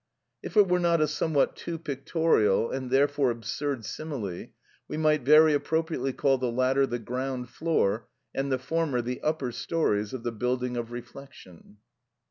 [0.41, 4.47] If it were not a somewhat too pictorial and therefore absurd simile,
[4.87, 9.51] we might very appropriately call the latter the ground floor, and the former the upper
[9.51, 11.77] stories of the building of reflection.